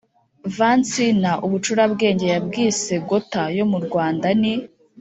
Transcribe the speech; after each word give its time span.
vansina 0.57 1.31
ubucurabwenge 1.45 2.25
yabwise 2.33 2.93
"gotha" 3.09 3.43
yo 3.57 3.65
mu 3.71 3.79
rwanda: 3.85 4.27
ni 4.41 4.53